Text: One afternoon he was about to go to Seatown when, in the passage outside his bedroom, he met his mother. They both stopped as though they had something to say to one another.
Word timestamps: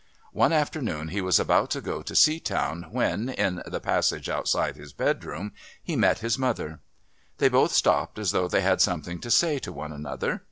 One 0.33 0.51
afternoon 0.51 1.09
he 1.09 1.21
was 1.21 1.39
about 1.39 1.69
to 1.69 1.79
go 1.79 2.01
to 2.01 2.15
Seatown 2.15 2.91
when, 2.91 3.29
in 3.29 3.61
the 3.67 3.79
passage 3.79 4.29
outside 4.29 4.75
his 4.75 4.93
bedroom, 4.93 5.51
he 5.83 5.95
met 5.95 6.17
his 6.25 6.39
mother. 6.39 6.79
They 7.37 7.49
both 7.49 7.71
stopped 7.71 8.17
as 8.17 8.31
though 8.31 8.47
they 8.47 8.61
had 8.61 8.81
something 8.81 9.19
to 9.19 9.29
say 9.29 9.59
to 9.59 9.71
one 9.71 9.91
another. 9.93 10.39